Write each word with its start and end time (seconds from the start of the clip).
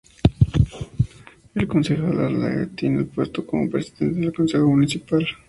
El 1.53 1.67
concejal 1.67 2.21
"at 2.25 2.31
large" 2.31 2.65
tiene 2.75 3.01
el 3.01 3.05
puesto 3.05 3.45
como 3.45 3.65
el 3.65 3.69
presidente 3.69 4.19
del 4.21 4.33
consejo 4.33 4.65
municipal. 4.67 5.23